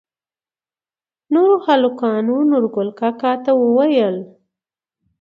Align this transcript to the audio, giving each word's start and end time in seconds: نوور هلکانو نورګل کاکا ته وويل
نوور 1.33 1.59
هلکانو 1.67 2.35
نورګل 2.49 2.89
کاکا 2.99 3.31
ته 3.43 3.51
وويل 3.61 4.17